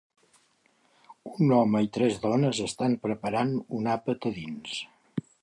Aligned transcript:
Un 1.35 1.53
home 1.57 1.81
i 1.87 1.89
tres 1.99 2.17
dones 2.23 2.63
estan 2.65 2.97
preparant 3.05 3.53
un 3.83 3.93
àpat 3.99 4.29
a 4.33 4.35
dins. 4.41 4.75